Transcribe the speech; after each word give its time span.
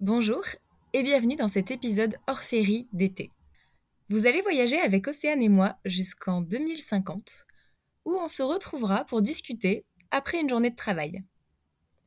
Bonjour 0.00 0.44
et 0.92 1.02
bienvenue 1.02 1.34
dans 1.34 1.48
cet 1.48 1.72
épisode 1.72 2.18
hors 2.28 2.44
série 2.44 2.86
d'été. 2.92 3.32
Vous 4.08 4.26
allez 4.26 4.42
voyager 4.42 4.78
avec 4.78 5.08
Océane 5.08 5.42
et 5.42 5.48
moi 5.48 5.76
jusqu'en 5.84 6.40
2050, 6.40 7.46
où 8.04 8.14
on 8.14 8.28
se 8.28 8.44
retrouvera 8.44 9.04
pour 9.06 9.22
discuter 9.22 9.84
après 10.12 10.38
une 10.40 10.48
journée 10.48 10.70
de 10.70 10.76
travail. 10.76 11.24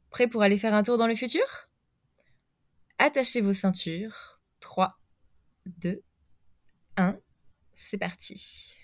Prêt 0.09 0.29
pour 0.29 0.41
aller 0.41 0.57
faire 0.57 0.73
un 0.73 0.83
tour 0.83 0.97
dans 0.97 1.05
le 1.05 1.15
futur? 1.15 1.43
Attachez 2.97 3.41
vos 3.41 3.51
ceintures. 3.51 4.39
3, 4.61 4.97
2, 5.65 6.01
1, 6.95 7.19
c'est 7.73 7.97
parti. 7.97 8.77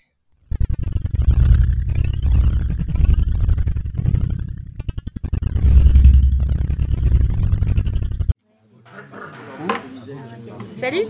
Salut 10.78 11.02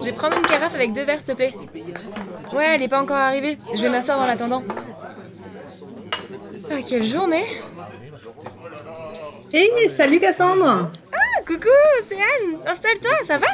Je 0.00 0.04
vais 0.04 0.12
prendre 0.12 0.36
une 0.36 0.46
carafe 0.46 0.74
avec 0.74 0.92
deux 0.92 1.02
verres, 1.04 1.18
s'il 1.18 1.28
te 1.28 1.32
plaît. 1.32 1.52
Ouais, 2.54 2.66
elle 2.74 2.82
est 2.82 2.88
pas 2.88 3.02
encore 3.02 3.16
arrivée. 3.16 3.58
Je 3.74 3.82
vais 3.82 3.88
m'asseoir 3.88 4.20
en 4.20 4.26
l'attendant. 4.26 4.62
Ah, 6.70 6.82
quelle 6.88 7.02
journée 7.02 7.44
Hey, 9.52 9.90
salut 9.90 10.20
Cassandre 10.20 10.92
Ah, 11.12 11.42
coucou, 11.44 11.68
c'est 12.08 12.16
Anne 12.16 12.60
Installe-toi, 12.66 13.10
ça 13.24 13.38
va? 13.38 13.48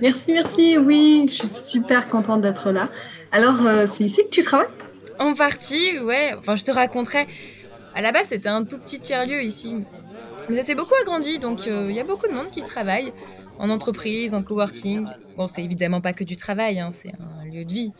Merci, 0.00 0.32
merci, 0.32 0.78
oui, 0.78 1.26
je 1.28 1.34
suis 1.34 1.48
super 1.48 2.08
contente 2.08 2.40
d'être 2.40 2.70
là. 2.70 2.88
Alors, 3.32 3.66
euh, 3.66 3.86
c'est 3.86 4.04
ici 4.04 4.24
que 4.24 4.30
tu 4.30 4.42
travailles? 4.42 4.68
En 5.18 5.34
partie, 5.34 5.98
ouais. 5.98 6.34
Enfin, 6.38 6.56
je 6.56 6.64
te 6.64 6.70
raconterai. 6.70 7.26
À 7.94 8.00
la 8.00 8.12
base, 8.12 8.28
c'était 8.28 8.48
un 8.48 8.64
tout 8.64 8.78
petit 8.78 8.98
tiers-lieu 8.98 9.42
ici. 9.42 9.76
Mais 10.48 10.56
ça 10.56 10.62
s'est 10.62 10.74
beaucoup 10.74 10.94
agrandi, 11.02 11.38
donc 11.38 11.66
il 11.66 11.72
euh, 11.72 11.92
y 11.92 12.00
a 12.00 12.04
beaucoup 12.04 12.26
de 12.26 12.32
monde 12.32 12.48
qui 12.50 12.62
travaille 12.62 13.12
en 13.60 13.70
entreprise, 13.70 14.34
en 14.34 14.42
coworking. 14.42 15.06
Bon, 15.36 15.46
c'est 15.46 15.62
évidemment 15.62 16.00
pas 16.00 16.12
que 16.12 16.24
du 16.24 16.36
travail, 16.36 16.80
hein, 16.80 16.90
c'est 16.92 17.12
un 17.40 17.44
lieu 17.44 17.64
de 17.64 17.72
vie. 17.72 17.92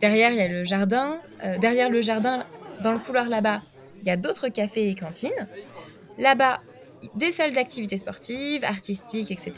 Derrière, 0.00 0.30
il 0.30 0.36
y 0.36 0.42
a 0.42 0.48
le 0.48 0.64
jardin. 0.64 1.18
Euh, 1.44 1.56
derrière 1.58 1.90
le 1.90 2.02
jardin, 2.02 2.44
dans 2.82 2.92
le 2.92 2.98
couloir 2.98 3.28
là-bas, 3.28 3.62
il 4.02 4.08
y 4.08 4.10
a 4.10 4.16
d'autres 4.16 4.48
cafés 4.48 4.90
et 4.90 4.94
cantines. 4.94 5.48
Là-bas, 6.18 6.58
des 7.14 7.32
salles 7.32 7.54
d'activités 7.54 7.96
sportives, 7.96 8.64
artistiques, 8.64 9.30
etc. 9.30 9.52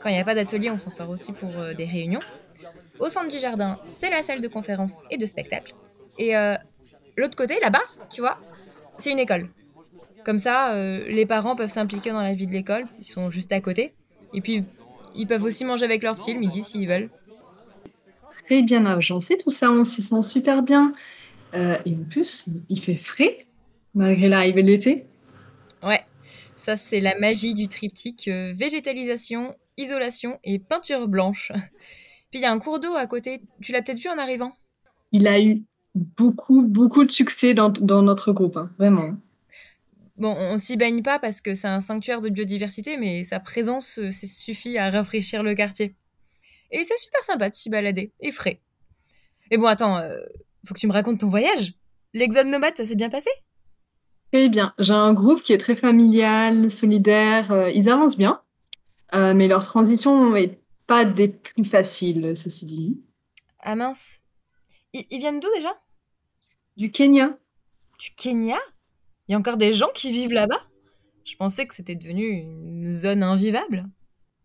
Quand 0.00 0.08
il 0.08 0.12
n'y 0.12 0.20
a 0.20 0.24
pas 0.24 0.34
d'atelier, 0.34 0.70
on 0.70 0.78
s'en 0.78 0.90
sort 0.90 1.10
aussi 1.10 1.32
pour 1.32 1.50
euh, 1.58 1.74
des 1.74 1.84
réunions. 1.84 2.22
Au 3.00 3.08
centre 3.08 3.28
du 3.28 3.38
jardin, 3.38 3.78
c'est 3.90 4.08
la 4.08 4.22
salle 4.22 4.40
de 4.40 4.48
conférence 4.48 5.02
et 5.10 5.18
de 5.18 5.26
spectacle. 5.26 5.74
Et 6.18 6.32
l'autre 7.14 7.36
côté, 7.36 7.60
là-bas, 7.60 7.82
tu 8.10 8.22
vois, 8.22 8.38
c'est 8.96 9.10
une 9.10 9.18
école. 9.18 9.50
Comme 10.26 10.40
ça, 10.40 10.72
euh, 10.72 11.06
les 11.06 11.24
parents 11.24 11.54
peuvent 11.54 11.70
s'impliquer 11.70 12.10
dans 12.10 12.20
la 12.20 12.34
vie 12.34 12.48
de 12.48 12.52
l'école, 12.52 12.84
ils 12.98 13.06
sont 13.06 13.30
juste 13.30 13.52
à 13.52 13.60
côté. 13.60 13.92
Et 14.34 14.40
puis, 14.40 14.64
ils 15.16 15.26
peuvent 15.26 15.44
aussi 15.44 15.64
manger 15.64 15.84
avec 15.84 16.02
leur 16.02 16.16
petit 16.16 16.34
le 16.34 16.40
midi 16.40 16.62
s'ils 16.62 16.88
veulent. 16.88 17.10
Très 18.46 18.62
bien 18.62 18.86
agencé 18.86 19.38
tout 19.38 19.50
ça, 19.50 19.70
on 19.70 19.84
s'y 19.84 20.02
sent 20.02 20.22
super 20.22 20.62
bien. 20.62 20.92
Euh, 21.54 21.78
et 21.84 21.92
en 21.92 22.04
plus, 22.08 22.46
il 22.68 22.80
fait 22.80 22.96
frais, 22.96 23.46
malgré 23.94 24.28
l'arrivée 24.28 24.62
de 24.62 24.68
l'été. 24.68 25.06
Ouais, 25.82 26.02
ça 26.56 26.76
c'est 26.76 27.00
la 27.00 27.18
magie 27.18 27.54
du 27.54 27.68
triptyque 27.68 28.28
euh, 28.28 28.52
végétalisation, 28.54 29.54
isolation 29.76 30.38
et 30.44 30.58
peinture 30.58 31.08
blanche. 31.08 31.52
Puis 32.30 32.40
il 32.40 32.42
y 32.42 32.46
a 32.46 32.52
un 32.52 32.58
cours 32.58 32.80
d'eau 32.80 32.94
à 32.94 33.06
côté, 33.06 33.40
tu 33.60 33.72
l'as 33.72 33.82
peut-être 33.82 34.00
vu 34.00 34.08
en 34.08 34.18
arrivant? 34.18 34.52
Il 35.12 35.26
a 35.26 35.40
eu 35.40 35.62
beaucoup, 35.94 36.62
beaucoup 36.62 37.04
de 37.04 37.10
succès 37.10 37.54
dans, 37.54 37.72
notre 38.02 38.32
groupe, 38.32 38.56
hein, 38.56 38.70
vraiment. 38.78 39.14
Bon, 40.18 40.34
on 40.34 40.56
s'y 40.56 40.78
baigne 40.78 41.02
pas 41.02 41.18
parce 41.18 41.42
que 41.42 41.52
c'est 41.52 41.68
un 41.68 41.80
sanctuaire 41.80 42.22
de 42.22 42.30
biodiversité, 42.30 42.96
mais 42.96 43.22
sa 43.22 43.38
présence 43.38 43.98
euh, 43.98 44.10
suffit 44.10 44.78
à 44.78 44.90
rafraîchir 44.90 45.42
le 45.42 45.54
quartier. 45.54 45.94
Et 46.70 46.84
c'est 46.84 46.96
super 46.96 47.22
sympa 47.22 47.50
de 47.50 47.54
s'y 47.54 47.68
balader, 47.68 48.12
et 48.20 48.32
frais. 48.32 48.60
Et 49.50 49.58
bon, 49.58 49.66
attends, 49.66 49.98
euh, 49.98 50.18
faut 50.66 50.72
que 50.72 50.80
tu 50.80 50.86
me 50.86 50.92
racontes 50.92 51.20
ton 51.20 51.28
voyage. 51.28 51.74
L'exode 52.14 52.46
nomade, 52.46 52.76
ça 52.76 52.86
s'est 52.86 52.96
bien 52.96 53.10
passé? 53.10 53.28
Eh 54.32 54.48
bien, 54.48 54.74
j'ai 54.78 54.94
un 54.94 55.12
groupe 55.12 55.42
qui 55.42 55.52
est 55.52 55.58
très 55.58 55.76
familial, 55.76 56.70
solidaire, 56.70 57.52
euh, 57.52 57.70
ils 57.70 57.90
avancent 57.90 58.16
bien, 58.16 58.40
mais 59.12 59.46
leur 59.46 59.64
transition 59.64 60.32
n'est 60.32 60.58
pas 60.86 61.04
des 61.04 61.28
plus 61.28 61.64
faciles, 61.64 62.32
ceci 62.34 62.66
dit. 62.66 63.00
Ah 63.60 63.76
mince. 63.76 64.20
ils 64.92 65.18
viennent 65.18 65.40
d'où 65.40 65.48
déjà? 65.54 65.70
Du 66.76 66.90
Kenya. 66.90 67.38
Du 67.98 68.10
Kenya? 68.16 68.58
Il 69.28 69.32
y 69.32 69.34
a 69.34 69.38
encore 69.38 69.56
des 69.56 69.72
gens 69.72 69.88
qui 69.94 70.12
vivent 70.12 70.32
là-bas? 70.32 70.60
Je 71.24 71.34
pensais 71.36 71.66
que 71.66 71.74
c'était 71.74 71.96
devenu 71.96 72.24
une 72.24 72.90
zone 72.92 73.22
invivable. 73.22 73.86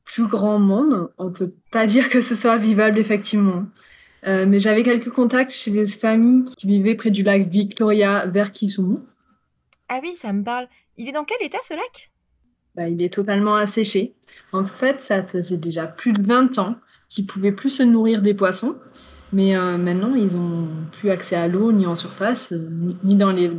Plus 0.04 0.28
grand 0.28 0.58
monde, 0.58 1.12
on 1.18 1.32
peut 1.32 1.54
pas 1.72 1.86
dire 1.86 2.10
que 2.10 2.22
ce 2.22 2.34
soit 2.34 2.58
vivable 2.58 2.98
effectivement. 2.98 3.66
Euh, 4.26 4.46
mais 4.48 4.60
j'avais 4.60 4.84
quelques 4.84 5.10
contacts 5.10 5.52
chez 5.52 5.72
des 5.72 5.88
familles 5.88 6.46
qui 6.58 6.68
vivaient 6.68 6.96
près 6.96 7.12
du 7.12 7.24
lac 7.24 7.48
Victoria 7.48 8.26
vers 8.26 8.52
Kisumu. 8.52 8.98
Ah 9.90 10.00
oui, 10.02 10.16
ça 10.16 10.34
me 10.34 10.44
parle. 10.44 10.68
Il 10.98 11.10
est 11.10 11.12
dans 11.12 11.24
quel 11.24 11.46
état 11.46 11.58
ce 11.64 11.74
lac? 11.74 12.12
Bah, 12.76 12.88
Il 12.90 13.02
est 13.02 13.14
totalement 13.14 13.56
asséché. 13.56 14.16
En 14.52 14.66
fait, 14.66 15.02
ça 15.02 15.24
faisait 15.24 15.58
déjà 15.58 15.86
plus 15.86 16.14
de 16.14 16.22
20 16.24 16.58
ans 16.60 16.76
qu'ils 17.10 17.28
pouvaient 17.28 17.52
plus 17.52 17.70
se 17.70 17.84
nourrir 17.84 18.22
des 18.22 18.34
poissons. 18.34 18.76
Mais 19.34 19.56
euh, 19.56 19.78
maintenant, 19.78 20.16
ils 20.16 20.36
ont 20.36 20.68
plus 20.92 21.10
accès 21.10 21.36
à 21.36 21.48
l'eau, 21.48 21.72
ni 21.72 21.86
en 21.86 21.96
surface, 21.96 22.52
euh, 22.52 22.70
ni 23.04 23.16
dans 23.16 23.32
les, 23.32 23.50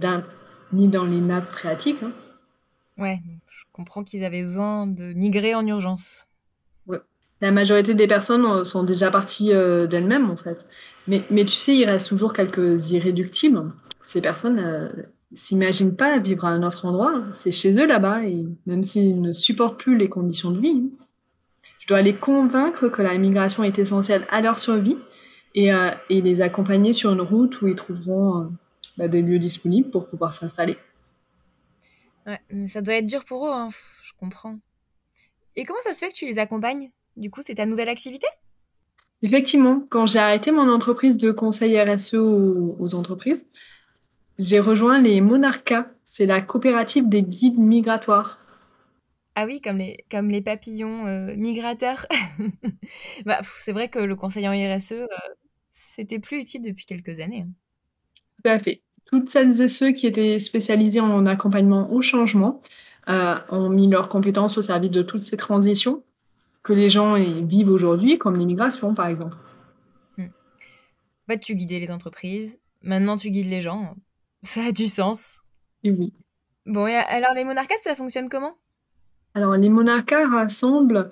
ni 0.72 0.88
dans 0.88 1.04
les 1.04 1.20
nappes 1.20 1.50
phréatiques. 1.50 2.02
Hein. 2.02 2.12
Ouais, 2.98 3.20
je 3.48 3.64
comprends 3.72 4.04
qu'ils 4.04 4.24
avaient 4.24 4.42
besoin 4.42 4.86
de 4.86 5.12
migrer 5.12 5.54
en 5.54 5.66
urgence. 5.66 6.28
Ouais. 6.86 7.00
La 7.40 7.50
majorité 7.50 7.94
des 7.94 8.06
personnes 8.06 8.44
euh, 8.44 8.64
sont 8.64 8.82
déjà 8.84 9.10
parties 9.10 9.52
euh, 9.52 9.86
d'elles-mêmes, 9.86 10.30
en 10.30 10.36
fait. 10.36 10.66
Mais, 11.08 11.24
mais 11.30 11.44
tu 11.44 11.54
sais, 11.54 11.76
il 11.76 11.84
reste 11.84 12.08
toujours 12.08 12.32
quelques 12.32 12.90
irréductibles. 12.90 13.72
Ces 14.04 14.20
personnes 14.20 14.58
euh, 14.58 14.88
s'imaginent 15.34 15.96
pas 15.96 16.18
vivre 16.18 16.44
à 16.44 16.50
un 16.50 16.62
autre 16.62 16.84
endroit. 16.84 17.22
C'est 17.34 17.52
chez 17.52 17.78
eux 17.78 17.86
là-bas, 17.86 18.24
et 18.24 18.44
même 18.66 18.84
s'ils 18.84 19.20
ne 19.20 19.32
supportent 19.32 19.80
plus 19.80 19.96
les 19.96 20.08
conditions 20.08 20.50
de 20.50 20.60
vie, 20.60 20.90
je 21.80 21.86
dois 21.88 22.02
les 22.02 22.14
convaincre 22.14 22.88
que 22.88 23.02
la 23.02 23.16
migration 23.18 23.64
est 23.64 23.78
essentielle 23.78 24.26
à 24.30 24.40
leur 24.40 24.60
survie 24.60 24.98
et, 25.54 25.72
euh, 25.72 25.90
et 26.10 26.20
les 26.20 26.40
accompagner 26.40 26.92
sur 26.92 27.10
une 27.12 27.20
route 27.20 27.60
où 27.62 27.68
ils 27.68 27.74
trouveront 27.74 28.52
bah, 28.96 29.08
des 29.08 29.22
lieux 29.22 29.38
disponibles 29.38 29.90
pour 29.90 30.08
pouvoir 30.08 30.34
s'installer. 30.34 30.76
Ouais, 32.26 32.40
mais 32.50 32.68
ça 32.68 32.82
doit 32.82 32.94
être 32.94 33.06
dur 33.06 33.24
pour 33.24 33.46
eux, 33.46 33.52
hein. 33.52 33.68
je 34.04 34.12
comprends. 34.18 34.58
Et 35.56 35.64
comment 35.64 35.80
ça 35.82 35.92
se 35.92 35.98
fait 35.98 36.08
que 36.10 36.14
tu 36.14 36.26
les 36.26 36.38
accompagnes? 36.38 36.90
Du 37.16 37.30
coup, 37.30 37.40
c'est 37.42 37.56
ta 37.56 37.66
nouvelle 37.66 37.88
activité? 37.88 38.26
Effectivement, 39.22 39.86
quand 39.90 40.06
j'ai 40.06 40.18
arrêté 40.18 40.50
mon 40.50 40.68
entreprise 40.68 41.16
de 41.16 41.30
conseil 41.30 41.80
RSE 41.80 42.14
aux, 42.14 42.94
entreprises, 42.94 43.46
j'ai 44.38 44.58
rejoint 44.58 45.00
les 45.00 45.20
Monarcas. 45.20 45.86
C'est 46.06 46.26
la 46.26 46.40
coopérative 46.40 47.08
des 47.08 47.22
guides 47.22 47.58
migratoires. 47.58 48.38
Ah 49.34 49.46
oui, 49.46 49.60
comme 49.60 49.78
les, 49.78 50.04
comme 50.10 50.28
les 50.28 50.42
papillons 50.42 51.06
euh, 51.06 51.34
migrateurs. 51.36 52.06
bah, 53.24 53.40
c'est 53.42 53.72
vrai 53.72 53.88
que 53.88 53.98
le 53.98 54.16
conseil 54.16 54.46
en 54.48 54.52
RSE, 54.52 54.92
euh, 54.92 55.06
c'était 55.72 56.18
plus 56.18 56.40
utile 56.40 56.60
depuis 56.62 56.84
quelques 56.84 57.20
années. 57.20 57.46
Hein. 57.46 57.52
Tout 58.42 58.50
à 58.50 58.58
fait. 58.58 58.82
Toutes 59.06 59.28
celles 59.28 59.60
et 59.60 59.68
ceux 59.68 59.92
qui 59.92 60.06
étaient 60.06 60.38
spécialisés 60.38 61.00
en 61.00 61.26
accompagnement 61.26 61.92
au 61.92 62.00
changement 62.00 62.62
euh, 63.08 63.36
ont 63.50 63.68
mis 63.68 63.88
leurs 63.88 64.08
compétences 64.08 64.56
au 64.58 64.62
service 64.62 64.90
de 64.90 65.02
toutes 65.02 65.22
ces 65.22 65.36
transitions 65.36 66.02
que 66.62 66.72
les 66.72 66.88
gens 66.88 67.14
vivent 67.14 67.70
aujourd'hui, 67.70 68.18
comme 68.18 68.36
l'immigration 68.36 68.94
par 68.94 69.08
exemple. 69.08 69.36
Hmm. 70.16 70.28
Bah, 71.28 71.36
tu 71.36 71.54
guidais 71.54 71.80
les 71.80 71.90
entreprises, 71.90 72.58
maintenant 72.82 73.16
tu 73.16 73.30
guides 73.30 73.50
les 73.50 73.60
gens. 73.60 73.96
Ça 74.42 74.62
a 74.68 74.72
du 74.72 74.86
sens. 74.86 75.40
oui. 75.84 76.12
Bon, 76.64 76.86
et 76.86 76.94
alors 76.94 77.34
les 77.34 77.44
monarcas, 77.44 77.74
ça 77.82 77.96
fonctionne 77.96 78.28
comment? 78.28 78.54
Alors 79.34 79.56
les 79.56 79.68
monarcas 79.68 80.28
rassemblent 80.28 81.10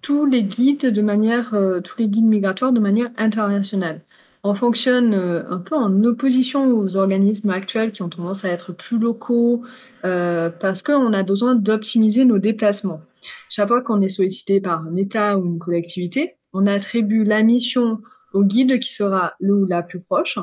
tous 0.00 0.26
les 0.26 0.42
guides 0.42 0.86
de 0.86 1.02
manière, 1.02 1.54
euh, 1.54 1.80
tous 1.80 1.98
les 1.98 2.08
guides 2.08 2.24
migratoires 2.24 2.72
de 2.72 2.80
manière 2.80 3.10
internationale 3.16 4.02
on 4.44 4.54
fonctionne 4.54 5.14
euh, 5.14 5.48
un 5.50 5.58
peu 5.58 5.76
en 5.76 6.02
opposition 6.04 6.76
aux 6.76 6.96
organismes 6.96 7.50
actuels 7.50 7.92
qui 7.92 8.02
ont 8.02 8.08
tendance 8.08 8.44
à 8.44 8.48
être 8.48 8.72
plus 8.72 8.98
locaux 8.98 9.62
euh, 10.04 10.50
parce 10.50 10.82
qu'on 10.82 11.12
a 11.12 11.22
besoin 11.22 11.54
d'optimiser 11.54 12.24
nos 12.24 12.38
déplacements. 12.38 13.02
Chaque 13.48 13.68
fois 13.68 13.82
qu'on 13.82 14.00
est 14.00 14.08
sollicité 14.08 14.60
par 14.60 14.84
un 14.84 14.96
État 14.96 15.38
ou 15.38 15.46
une 15.46 15.58
collectivité, 15.58 16.36
on 16.52 16.66
attribue 16.66 17.24
la 17.24 17.42
mission 17.42 18.00
au 18.32 18.42
guide 18.44 18.80
qui 18.80 18.92
sera 18.92 19.34
le 19.38 19.54
ou 19.54 19.66
la 19.66 19.82
plus 19.82 20.00
proche 20.00 20.38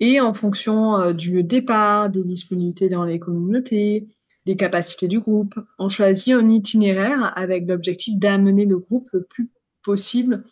et 0.00 0.20
en 0.20 0.32
fonction 0.32 0.98
euh, 0.98 1.12
du 1.12 1.42
départ, 1.42 2.10
des 2.10 2.24
disponibilités 2.24 2.88
dans 2.88 3.04
les 3.04 3.18
communautés, 3.18 4.06
des 4.46 4.56
capacités 4.56 5.08
du 5.08 5.20
groupe, 5.20 5.54
on 5.78 5.88
choisit 5.88 6.34
un 6.34 6.48
itinéraire 6.48 7.32
avec 7.36 7.66
l'objectif 7.66 8.16
d'amener 8.18 8.66
le 8.66 8.78
groupe 8.78 9.08
le 9.12 9.24
plus 9.24 9.50
possible 9.82 10.44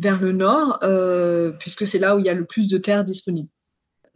vers 0.00 0.20
le 0.20 0.32
nord, 0.32 0.78
euh, 0.82 1.52
puisque 1.52 1.86
c'est 1.86 1.98
là 1.98 2.16
où 2.16 2.18
il 2.18 2.24
y 2.24 2.30
a 2.30 2.34
le 2.34 2.44
plus 2.44 2.68
de 2.68 2.78
terres 2.78 3.04
disponibles. 3.04 3.48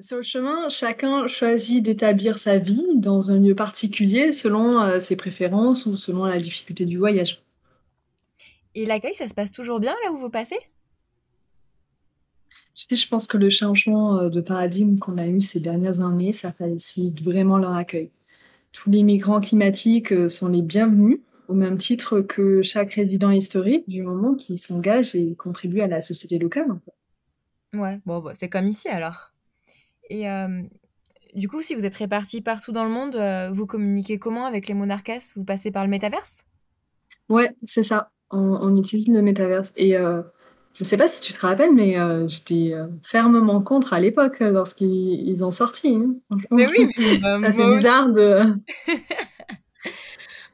Sur 0.01 0.17
le 0.17 0.23
chemin, 0.23 0.69
chacun 0.71 1.29
choisit 1.29 1.85
d'établir 1.85 2.39
sa 2.39 2.59
vie 2.59 2.87
dans 2.97 3.31
un 3.31 3.39
lieu 3.39 3.55
particulier 3.55 4.33
selon, 4.33 4.83
heu, 4.83 4.99
ses 4.99 5.15
préférences 5.15 5.87
ou 5.87 5.97
selon 5.97 6.25
la 6.25 6.39
difficulté 6.39 6.85
du 6.85 6.97
voyage. 6.97 7.43
Et 8.75 8.87
l'accueil, 8.87 9.15
ça 9.15 9.29
se 9.29 9.35
passe 9.35 9.53
toujours 9.53 9.79
bien 9.79 9.95
là 10.05 10.13
où 10.13 10.17
vous 10.17 10.31
passez? 10.31 10.59
Tu 12.75 12.87
sais, 12.89 12.97
je 12.97 13.09
pense 13.09 13.29
que 13.29 13.37
le 13.37 13.51
changement, 13.51 14.21
heu, 14.21 14.31
de 14.31 14.41
paradigme 14.41 14.99
qu'on 14.99 15.19
a 15.19 15.27
eu 15.27 15.41
ces 15.41 15.61
dernières 15.61 16.01
années, 16.01 16.33
ça 16.33 16.51
facilite 16.51 17.23
vraiment 17.23 17.59
leur 17.59 17.75
accueil. 17.75 18.11
Tous 18.73 18.91
les 18.91 19.05
migrants 19.05 19.41
climatiques, 19.41 20.29
sont 20.29 20.49
les 20.49 20.63
bienvenus, 20.63 21.21
au 21.49 21.55
même 21.55 21.79
titre 21.79 22.21
que 22.21 22.63
chaque 22.63 22.93
résident 22.93 23.31
historique, 23.31 23.89
du 23.89 24.03
moment 24.03 24.35
qu'il 24.35 24.59
s'engage 24.59 25.15
et 25.15 25.35
contribue 25.35 25.81
à 25.81 25.87
la 25.87 26.01
société 26.01 26.39
locale, 26.39 26.71
en 26.71 26.79
fait. 26.79 27.79
Ouais, 27.79 28.01
bon, 28.07 28.21
bah, 28.21 28.33
c'est 28.35 28.49
comme 28.49 28.69
ici 28.69 28.89
alors. 28.89 29.33
Et 30.11 30.23
hem, 30.23 30.69
du 31.35 31.49
coup, 31.49 31.63
si 31.63 31.75
vous 31.75 31.85
êtes 31.85 31.97
répartis 31.97 32.41
partout 32.41 32.73
dans 32.73 32.85
le 32.85 32.91
monde, 32.91 33.17
heu, 33.17 33.51
vous 33.51 33.67
communiquez 33.67 34.19
comment 34.19 34.47
avec 34.47 34.69
les 34.69 34.75
Monarcas? 34.75 35.33
Vous 35.37 35.45
passez 35.45 35.71
par 35.71 35.85
le 35.85 35.91
métaverse? 35.91 36.45
Ouais, 37.29 37.55
c'est 37.65 37.83
ça. 37.83 38.11
On 38.31 38.39
on 38.39 38.77
utilise 38.77 39.09
le 39.09 39.23
métaverse 39.23 39.73
et 39.77 39.97
heu, 39.97 40.25
je 40.75 40.85
sais 40.85 40.97
pas 40.97 41.09
si 41.09 41.21
tu 41.21 41.33
te 41.33 41.41
rappelles, 41.41 41.73
mais 41.73 41.97
j'étais, 42.29 42.73
fermement 43.03 43.63
contre 43.63 43.93
à 43.93 44.01
l'époque, 44.01 44.41
lorsqu'ils 44.41 45.29
ils 45.29 45.45
ont 45.45 45.51
sorti, 45.53 45.97
hein, 45.97 46.17
Mais 46.51 46.67
oui, 46.67 46.87
mais 46.99 47.19
Ça 47.43 47.53
fait 47.53 47.71
bizarre 47.71 48.11
de 48.11 48.41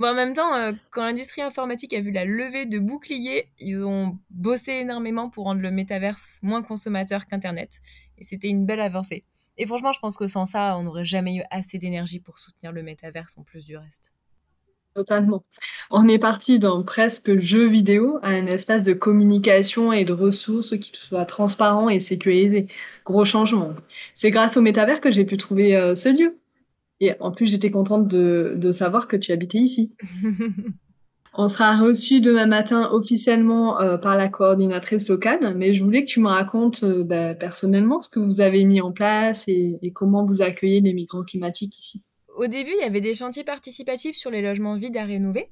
En 0.02 0.14
même 0.14 0.32
temps, 0.32 0.56
heu, 0.56 0.76
quand 0.90 1.04
l'industrie 1.04 1.42
informatique 1.42 1.92
a 1.92 2.00
vu 2.00 2.10
la 2.10 2.24
levée 2.24 2.66
de 2.66 2.78
boucliers, 2.78 3.52
ils 3.58 3.84
ont 3.84 4.18
bossé 4.30 4.72
énormément 4.72 5.28
pour 5.30 5.44
rendre 5.44 5.60
le 5.60 5.70
métaverse 5.70 6.38
moins 6.42 6.62
consommateur 6.62 7.26
qu'internet 7.26 7.80
et 8.18 8.24
c'était 8.24 8.48
une 8.48 8.66
belle 8.66 8.80
avancée. 8.80 9.24
Et 9.58 9.66
franchement, 9.66 9.92
je 9.92 10.00
pense 10.00 10.16
que 10.16 10.26
sans 10.26 10.46
ça, 10.46 10.76
on 10.78 10.84
n'aurait 10.84 11.04
jamais 11.04 11.36
eu 11.36 11.42
assez 11.50 11.78
d'énergie 11.78 12.18
pour 12.20 12.38
soutenir 12.38 12.72
le 12.72 12.82
métaverse 12.82 13.36
en 13.36 13.42
plus 13.44 13.64
du 13.64 13.76
reste. 13.76 14.12
totalement. 14.94 15.44
On 15.90 16.08
est 16.08 16.18
parti 16.18 16.58
d'un 16.58 16.82
presque 16.82 17.36
jeu 17.38 17.68
vidéo 17.68 18.18
à 18.22 18.28
un 18.30 18.46
espace 18.46 18.82
de 18.82 18.92
communication 18.92 19.92
et 19.92 20.04
de 20.04 20.12
ressources 20.12 20.76
qui 20.78 20.92
soit 20.94 21.24
transparent 21.26 21.88
et 21.88 22.00
sécurisé. 22.00 22.66
Gros 23.04 23.24
changement. 23.24 23.74
C'est 24.14 24.30
grâce 24.30 24.56
au 24.56 24.60
métavers 24.62 25.00
que 25.00 25.10
j'ai 25.10 25.24
pu 25.24 25.36
trouver, 25.36 25.76
heu, 25.76 25.94
ce 25.94 26.08
lieu 26.16 26.38
et 27.00 27.14
en 27.20 27.32
plus, 27.32 27.46
j'étais 27.50 27.70
contente 27.70 28.08
de 28.08 28.54
de 28.56 28.72
savoir 28.72 29.08
que 29.08 29.16
tu 29.16 29.32
habitais 29.32 29.58
ici. 29.58 29.92
On 31.34 31.48
sera 31.48 31.76
reçus 31.78 32.20
demain 32.20 32.46
matin 32.46 32.90
officiellement, 32.90 33.80
heu, 33.80 34.00
par 34.00 34.16
la 34.16 34.28
coordinatrice 34.28 35.08
locale, 35.08 35.54
mais 35.56 35.72
je 35.72 35.84
voulais 35.84 36.04
que 36.04 36.10
tu 36.10 36.20
me 36.20 36.26
racontes, 36.28 36.82
heu, 36.82 37.04
bah, 37.04 37.34
personnellement 37.34 38.00
ce 38.00 38.08
que 38.08 38.18
vous 38.18 38.40
avez 38.40 38.64
mis 38.64 38.80
en 38.80 38.90
place 38.90 39.44
et 39.46 39.78
et 39.80 39.92
comment 39.92 40.26
vous 40.26 40.42
accueillez 40.42 40.80
les 40.80 40.92
migrants 40.92 41.22
climatiques 41.22 41.78
ici. 41.78 42.02
Au 42.36 42.46
début, 42.46 42.72
il 42.76 42.82
y 42.82 42.86
avait 42.86 43.00
des 43.00 43.14
chantiers 43.14 43.44
participatifs 43.44 44.16
sur 44.16 44.30
les 44.30 44.42
logements 44.42 44.74
vides 44.76 44.96
à 44.96 45.04
rénover, 45.04 45.50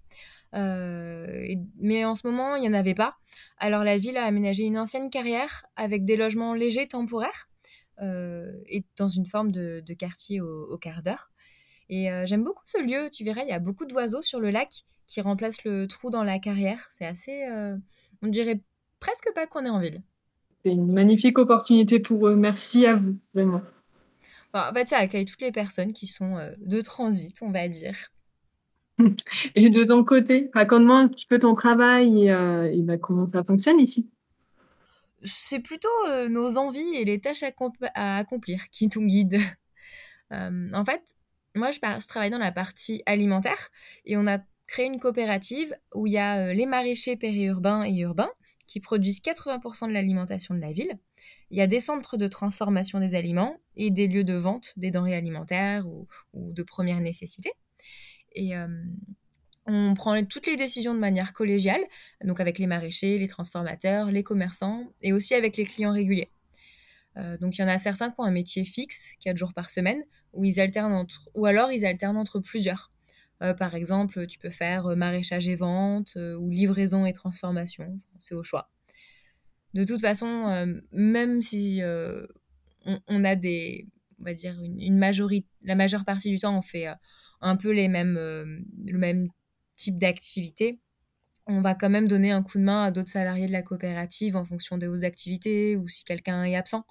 et 0.54 1.58
mais 1.78 2.04
en 2.04 2.14
ce 2.16 2.26
moment, 2.26 2.56
il 2.56 2.64
y 2.64 2.68
en 2.68 2.74
avait 2.74 2.94
pas. 2.94 3.14
Alors 3.58 3.84
la 3.84 3.98
ville 3.98 4.16
a 4.16 4.24
aménagé 4.24 4.64
une 4.64 4.78
ancienne 4.78 5.10
carrière 5.10 5.64
avec 5.76 6.04
des 6.04 6.16
logements 6.16 6.54
légers 6.54 6.88
temporaires, 6.88 7.48
et 8.00 8.84
dans 8.96 9.08
une 9.08 9.26
forme 9.26 9.52
de 9.52 9.80
de 9.86 9.94
quartier 9.94 10.40
au 10.40 10.66
au 10.72 10.76
quart 10.78 11.02
d'heure. 11.02 11.30
Et 11.90 12.11
heu, 12.11 12.26
j'aime 12.26 12.44
beaucoup 12.44 12.62
ce 12.67 12.82
lieu. 12.82 13.08
Tu 13.11 13.25
verras, 13.25 13.43
il 13.43 13.49
y 13.49 13.52
a 13.52 13.58
beaucoup 13.58 13.87
d'oiseaux 13.87 14.23
sur 14.23 14.40
le 14.40 14.50
lac 14.50 14.85
qui 15.06 15.20
remplacent 15.20 15.64
le 15.64 15.87
trou 15.87 16.11
dans 16.11 16.25
la 16.25 16.38
carrière. 16.38 16.87
C'est 16.90 17.06
assez, 17.06 17.46
heu, 17.49 17.76
on 18.23 18.26
dirait 18.26 18.61
presque 19.00 19.32
pas 19.35 19.46
qu'on 19.46 19.64
est 19.64 19.70
en 19.70 19.81
ville. 19.81 20.02
C'est 20.64 20.73
une 20.73 20.93
magnifique 20.93 21.38
opportunité 21.38 21.99
pour 22.00 22.29
eux. 22.29 22.37
Merci 22.37 22.85
à 22.87 22.94
vous, 22.94 23.17
vraiment. 23.32 23.62
Enfin, 24.52 24.70
en 24.70 24.75
fait, 24.75 24.88
ça 24.88 24.99
accueille 24.99 25.25
toutes 25.25 25.40
les 25.40 25.52
personnes 25.52 25.93
qui 25.93 26.06
sont, 26.06 26.37
heu, 26.37 26.55
de 26.58 26.81
transit, 26.81 27.37
on 27.43 27.50
va 27.50 27.69
dire. 27.69 27.96
Et 29.55 29.70
de 29.70 29.84
ton 29.84 30.05
côté, 30.05 30.50
raconte-moi 30.52 30.99
un 30.99 31.08
petit 31.08 31.26
peu 31.26 31.38
ton 31.38 31.55
travail 31.55 32.29
et 32.29 32.76
et 32.76 32.82
bah, 32.82 32.99
comment 32.99 33.31
ça 33.32 33.44
fonctionne 33.44 33.79
ici? 33.79 34.08
C'est 35.23 35.61
plutôt, 35.61 35.88
nos 36.29 36.58
envies 36.58 36.96
et 36.96 37.05
les 37.05 37.20
tâches 37.20 37.43
à 37.43 37.52
comp 37.52 37.75
à 37.94 38.17
accomplir 38.17 38.69
qui 38.70 38.88
nous 38.94 39.06
guident. 39.06 39.38
En 40.31 40.84
fait, 40.84 41.14
moi, 41.54 41.70
je 41.70 42.06
travaille 42.06 42.30
dans 42.30 42.38
la 42.38 42.52
partie 42.52 43.02
alimentaire 43.06 43.70
et 44.04 44.16
on 44.16 44.26
a 44.26 44.38
créé 44.66 44.86
une 44.86 45.00
coopérative 45.00 45.74
où 45.94 46.06
il 46.06 46.12
y 46.12 46.18
a, 46.18 46.48
heu, 46.48 46.52
les 46.52 46.66
maraîchers 46.66 47.16
périurbains 47.16 47.84
et 47.84 47.96
urbains 47.98 48.30
qui 48.66 48.80
produisent 48.80 49.20
80% 49.20 49.88
de 49.88 49.92
l'alimentation 49.92 50.54
de 50.54 50.60
la 50.60 50.72
ville. 50.72 50.98
Il 51.50 51.56
y 51.56 51.62
a 51.62 51.66
des 51.66 51.80
centres 51.80 52.18
de 52.18 52.28
transformation 52.28 53.00
des 53.00 53.14
aliments 53.14 53.56
et 53.76 53.90
des 53.90 54.06
lieux 54.06 54.24
de 54.24 54.34
vente 54.34 54.74
des 54.76 54.90
denrées 54.90 55.16
alimentaires 55.16 55.86
ou 55.86 56.06
de 56.34 56.62
première 56.62 57.00
nécessité 57.00 57.52
et 58.32 58.50
hem, 58.50 58.96
on 59.66 59.94
prend 59.94 60.22
toutes 60.24 60.46
les 60.46 60.56
décisions 60.56 60.94
de 60.94 60.98
manière 60.98 61.32
collégiale, 61.32 61.82
donc 62.24 62.40
avec 62.40 62.58
les 62.58 62.66
maraîchers, 62.66 63.18
les 63.18 63.28
transformateurs, 63.28 64.10
les 64.10 64.22
commerçants 64.22 64.84
et 65.02 65.12
aussi 65.12 65.34
avec 65.34 65.56
les 65.56 65.66
clients 65.66 65.92
réguliers. 65.92 66.30
Euh, 67.16 67.37
donc 67.38 67.56
il 67.56 67.62
y 67.62 67.64
en 67.64 67.69
a 67.69 67.78
certains 67.78 68.10
qui 68.10 68.16
ont 68.19 68.25
un 68.25 68.31
métier 68.31 68.64
fixe, 68.64 69.14
4 69.20 69.37
jours 69.37 69.55
par 69.55 69.70
semaine, 69.70 70.02
où 70.32 70.44
ils 70.44 70.60
alternent 70.60 70.93
entre, 70.93 71.28
ou 71.34 71.46
alors 71.46 71.72
ils 71.72 71.84
alternent 71.84 72.16
entre 72.16 72.40
plusieurs. 72.40 72.93
Euh, 73.43 73.55
par 73.55 73.75
exemple, 73.75 74.26
tu 74.26 74.38
peux 74.38 74.50
faire 74.50 74.87
euh, 74.87 74.96
maraîchage 74.96 75.49
et 75.49 75.55
vente, 75.55 76.16
ou 76.16 76.50
livraison 76.50 77.06
et 77.06 77.12
transformation, 77.12 77.99
c'est 78.19 78.34
au 78.34 78.43
choix. 78.43 78.70
De 79.75 79.84
toute 79.84 80.00
façon, 80.00 80.81
même 80.93 81.43
si 81.43 81.82
on, 82.84 83.25
a 83.25 83.34
des, 83.37 83.87
on 84.19 84.25
va 84.25 84.32
dire 84.32 84.58
une, 84.62 84.81
une 84.81 84.96
majorité, 84.96 85.46
la 85.62 85.75
majeure 85.75 86.06
partie 86.06 86.31
du 86.31 86.38
temps, 86.38 86.56
on 86.56 86.62
fait 86.62 86.87
un 87.43 87.56
peu 87.56 87.70
les 87.70 87.88
mêmes, 87.88 88.14
le 88.14 88.99
même 88.99 89.28
type 89.76 89.99
d'activité, 89.99 90.81
on 91.48 91.60
va 91.60 91.74
quand 91.74 91.90
même 91.90 92.08
donner 92.08 92.30
un 92.30 92.42
coup 92.42 92.58
de 92.58 92.62
main 92.62 92.84
à 92.84 92.90
d'autres 92.90 93.10
salariés 93.10 93.46
de 93.46 93.52
la 93.52 93.62
coopérative 93.62 94.36
en 94.36 94.44
fonction 94.44 94.78
de 94.78 94.86
vos 94.86 95.04
activités 95.04 95.76
ou 95.76 95.88
si 95.88 96.04
quelqu'un 96.04 96.44
est 96.44 96.56
absent. 96.56 96.84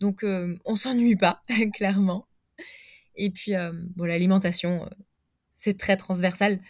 Donc, 0.00 0.22
euh, 0.24 0.56
on 0.64 0.76
s'ennuie 0.76 1.16
pas, 1.16 1.42
clairement. 1.74 2.26
Et 3.16 3.30
puis, 3.30 3.54
euh, 3.54 3.72
bon, 3.96 4.04
l'alimentation, 4.04 4.84
euh, 4.84 4.88
c'est 5.54 5.78
très 5.78 5.96
transversal. 5.96 6.60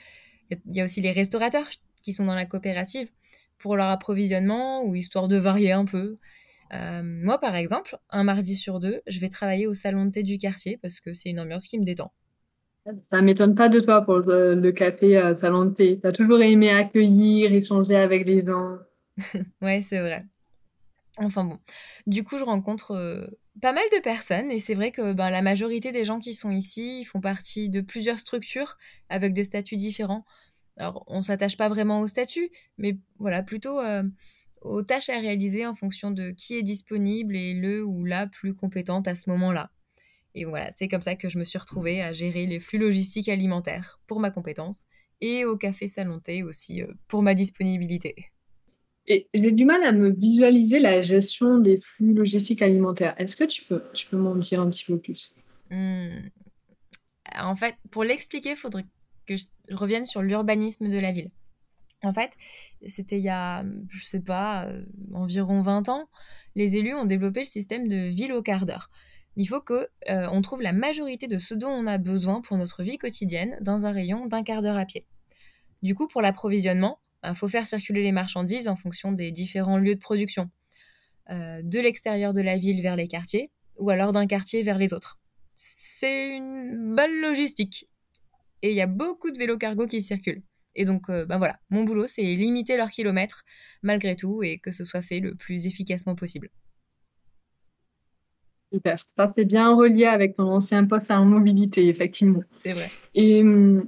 Il 0.51 0.59
y, 0.67 0.79
y 0.79 0.81
a 0.81 0.85
aussi 0.85 1.01
les 1.01 1.13
restaurateurs 1.13 1.69
qui 2.03 2.13
sont 2.13 2.25
dans 2.25 2.35
la 2.35 2.47
coopérative 2.47 3.11
pour 3.59 3.77
leur 3.77 3.89
approvisionnement 3.89 4.85
ou 4.85 4.95
histoire 4.95 5.29
de 5.29 5.37
varier 5.37 5.73
un 5.73 5.87
peu. 5.87 6.19
Euh, 6.73 7.03
moi, 7.03 7.39
par 7.39 7.57
exemple, 7.57 7.99
un 8.11 8.25
mardi 8.25 8.57
sur 8.57 8.81
deux, 8.81 9.01
je 9.07 9.21
vais 9.21 9.29
travailler 9.29 9.67
au 9.67 9.75
salon 9.75 10.07
de 10.07 10.11
thé 10.11 10.23
du 10.23 10.39
quartier 10.39 10.77
parce 10.77 11.01
que 11.01 11.15
c'est 11.15 11.31
une 11.31 11.41
ambiance 11.41 11.67
qui 11.67 11.79
me 11.79 11.85
détend. 11.85 12.13
Ça 13.11 13.23
m'étonne 13.23 13.55
pas 13.55 13.69
de 13.69 13.81
toi 13.81 14.03
pour 14.03 14.19
le 14.19 14.55
le 14.55 14.73
café, 14.73 15.17
heu, 15.17 15.39
salon 15.41 15.65
de 15.67 15.75
thé. 15.75 15.99
Tu 16.01 16.07
as 16.07 16.13
toujours 16.13 16.41
aimé 16.43 16.71
accueillir, 16.71 17.53
échanger 17.53 17.97
avec 17.97 18.27
les 18.27 18.45
gens. 18.45 18.79
Ouais, 19.63 19.81
c'est 19.81 20.01
vrai. 20.01 20.27
Enfin 21.19 21.45
bon, 21.45 21.59
du 22.07 22.25
coup, 22.25 22.39
je 22.39 22.45
rencontre 22.45 22.93
euh, 22.93 23.27
pas 23.63 23.73
mal 23.73 23.85
de 23.93 24.01
personnes 24.03 24.51
et 24.51 24.59
c'est 24.59 24.75
vrai 24.75 24.91
que 24.91 25.13
ben, 25.13 25.31
la 25.31 25.43
majorité 25.43 25.93
des 25.93 26.05
gens 26.05 26.19
qui 26.19 26.35
sont 26.35 26.51
ici 26.51 27.05
font 27.05 27.21
partie 27.21 27.71
de 27.71 27.81
plusieurs 27.81 28.19
structures 28.19 28.77
avec 29.09 29.33
des 29.33 29.45
statuts 29.45 29.77
différents. 29.77 30.25
Alors, 30.77 31.05
on 31.07 31.23
s'attache 31.23 31.57
pas 31.57 31.69
vraiment 31.69 32.01
au 32.01 32.09
statut, 32.09 32.51
mais 32.79 32.99
voilà, 33.21 33.45
plutôt 33.45 33.79
euh, 33.81 34.03
aux 34.61 34.83
tâches 34.83 35.09
à 35.09 35.21
réaliser 35.21 35.67
en 35.67 35.75
fonction 35.75 36.11
de 36.11 36.33
qui 36.33 36.57
est 36.57 36.63
disponible 36.65 37.37
et 37.37 37.55
le 37.55 37.85
ou 37.85 38.05
la 38.05 38.27
plus 38.27 38.55
compétente 38.55 39.07
à 39.07 39.15
ce 39.15 39.31
moment-là. 39.31 39.71
Et 40.35 40.45
voilà, 40.45 40.73
c'est 40.73 40.89
comme 40.89 41.01
ça 41.01 41.15
que 41.15 41.29
je 41.29 41.39
me 41.39 41.45
suis 41.45 41.59
retrouvée 41.59 42.03
à 42.03 42.13
gérer 42.13 42.47
les 42.47 42.59
flux 42.59 42.79
logistiques 42.79 43.29
alimentaires 43.29 44.01
pour 44.07 44.21
ma 44.21 44.31
compétence 44.31 44.87
et 45.21 45.45
au 45.45 45.57
café 45.57 45.87
salon 45.87 46.19
thé 46.19 46.43
aussi 46.43 46.83
euh, 46.83 46.93
pour 47.07 47.23
ma 47.23 47.35
disponibilité. 47.35 48.17
Et 49.07 49.29
j'ai 49.35 49.53
du 49.53 49.65
mal 49.65 49.83
à 49.83 49.93
me 49.93 50.11
visualiser 50.11 50.81
la 50.81 51.03
gestion 51.03 51.59
des 51.59 51.79
flux 51.79 52.15
logistiques 52.15 52.63
alimentaires. 52.63 53.15
Est-ce 53.19 53.37
que 53.37 53.45
tu 53.45 53.63
peux 53.63 53.83
tu 53.93 54.07
peux 54.07 54.17
m'en 54.17 54.35
dire 54.35 54.61
un 54.61 54.71
petit 54.71 54.85
peu 54.85 54.99
plus? 54.99 55.35
Hmm. 55.71 56.31
En 57.37 57.55
fait, 57.55 57.75
pour 57.91 58.05
l'expliquer, 58.05 58.51
il 58.51 58.57
faudrait 58.57 58.87
que 59.27 59.37
je 59.37 59.45
revienne 59.71 60.07
sur 60.07 60.23
l'urbanisme 60.23 60.89
de 60.89 60.99
la 60.99 61.13
ville. 61.13 61.31
En 62.03 62.13
fait, 62.13 62.33
c'était 62.87 63.19
il 63.19 63.25
y 63.25 63.31
a, 63.31 63.65
je 63.89 64.05
sais 64.05 64.21
pas, 64.21 64.67
euh, 64.67 64.85
environ 65.15 65.61
20 65.61 65.89
ans, 65.89 66.09
les 66.55 66.77
élus 66.77 66.95
ont 66.95 67.07
développé 67.07 67.41
le 67.41 67.47
système 67.47 67.89
de 67.89 68.09
ville 68.09 68.33
au 68.33 68.43
quart 68.43 68.67
d'heure. 68.67 68.91
Il 69.37 69.47
faut 69.47 69.61
que 69.61 69.89
euh, 70.09 70.29
on 70.31 70.43
trouve 70.43 70.63
la 70.63 70.73
majorité 70.73 71.27
de 71.27 71.39
ce 71.39 71.55
dont 71.55 71.71
on 71.71 71.87
a 71.87 71.99
besoin 71.99 72.41
pour 72.41 72.57
notre 72.57 72.83
vie 72.83 72.99
quotidienne 72.99 73.57
dans 73.61 73.87
un 73.87 73.93
rayon 73.93 74.27
d'un 74.27 74.43
quart 74.43 74.63
d'heure 74.63 74.77
à 74.77 74.85
pied. 74.85 75.07
Du 75.83 75.95
coup, 75.95 76.09
pour 76.09 76.23
l'approvisionnement, 76.23 77.01
il 77.27 77.35
faut 77.35 77.49
faire 77.49 77.67
circuler 77.67 78.03
les 78.03 78.13
marchandises 78.13 78.69
en 78.69 78.77
fonction 78.77 79.13
des 79.13 79.31
différents 79.31 79.79
lieux 79.79 79.95
de 79.95 80.01
production, 80.01 80.51
euh, 81.31 81.63
de 81.63 81.81
l'extérieur 81.81 82.33
de 82.33 82.43
la 82.43 82.59
ville 82.59 82.83
vers 82.83 82.97
les 82.97 83.09
quartiers, 83.09 83.51
ou 83.79 83.91
alors 83.91 84.13
d'un 84.13 84.27
quartier 84.27 84.63
vers 84.63 84.79
les 84.79 84.93
autres. 84.93 85.19
C'est 85.57 86.29
une 86.37 86.95
bonne 86.95 87.21
logistique. 87.21 87.89
Et 88.63 88.71
il 88.71 88.77
y 88.77 88.83
a 88.83 88.87
beaucoup 88.87 89.31
de 89.31 89.39
vélos 89.39 89.59
cargo 89.59 89.87
qui 89.87 90.01
circulent. 90.01 90.43
Et 90.75 90.85
donc, 90.85 91.09
euh, 91.09 91.25
ben 91.25 91.39
voilà, 91.39 91.59
mon 91.71 91.85
boulot, 91.85 92.07
c'est 92.07 92.23
limiter 92.23 92.77
leurs 92.77 92.91
kilomètres 92.91 93.45
malgré 93.83 94.17
tout 94.17 94.43
et 94.43 94.59
que 94.59 94.73
ce 94.73 94.85
soit 94.85 95.03
fait 95.03 95.21
le 95.21 95.35
plus 95.35 95.67
efficacement 95.67 96.15
possible. 96.15 96.51
Super. 98.75 98.99
Ça, 99.17 99.33
c'est 99.37 99.45
bien 99.45 99.73
relié 99.73 100.07
avec 100.07 100.37
ton 100.37 100.49
ancien 100.49 100.85
poste 100.85 101.09
en 101.13 101.25
mobilité, 101.25 101.87
effectivement. 101.87 102.43
C'est 102.59 102.73
vrai. 102.73 102.91
Et 103.15 103.45
mmh, 103.45 103.87